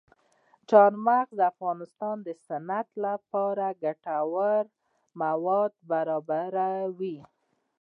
[0.69, 4.63] چار مغز د افغانستان د صنعت لپاره ګټور
[5.21, 7.17] مواد برابروي.